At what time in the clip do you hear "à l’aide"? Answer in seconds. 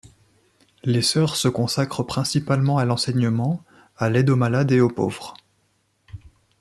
3.97-4.31